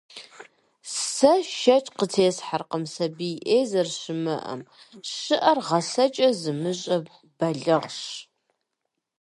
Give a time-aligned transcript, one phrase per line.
[1.13, 4.61] Сэ шэч къытесхьэркъым сабий Ӏей зэрыщымыӀэм,
[5.15, 6.97] щыӀэр гъэсэкӀэ зымыщӀэ
[7.37, 7.97] балигъщ.